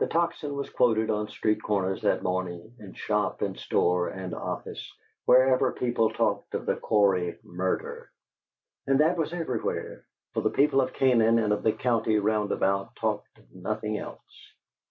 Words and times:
The 0.00 0.06
Tocsin 0.06 0.54
was 0.54 0.68
quoted 0.68 1.08
on 1.08 1.28
street 1.28 1.62
corners 1.62 2.02
that 2.02 2.22
morning, 2.22 2.74
in 2.78 2.92
shop 2.92 3.40
and 3.40 3.58
store 3.58 4.08
and 4.08 4.34
office, 4.34 4.92
wherever 5.24 5.72
people 5.72 6.10
talked 6.10 6.54
of 6.54 6.66
the 6.66 6.76
Cory 6.76 7.38
murder; 7.42 8.12
and 8.86 9.00
that 9.00 9.16
was 9.16 9.32
everywhere, 9.32 10.04
for 10.34 10.42
the 10.42 10.50
people 10.50 10.82
of 10.82 10.92
Canaan 10.92 11.38
and 11.38 11.54
of 11.54 11.62
the 11.62 11.72
country 11.72 12.18
roundabout 12.18 12.96
talked 12.96 13.38
of 13.38 13.50
nothing 13.50 13.96
else. 13.96 14.52